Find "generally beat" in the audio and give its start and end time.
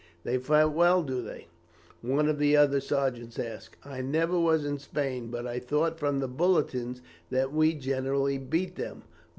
7.75-8.77